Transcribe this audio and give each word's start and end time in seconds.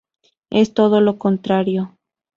Es 0.49 0.73
todo 0.73 0.99
lo 0.99 1.19
contrario". 1.19 1.95